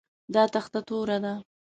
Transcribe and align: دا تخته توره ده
دا 0.33 0.43
تخته 0.53 0.79
توره 0.87 1.17
ده 1.23 1.33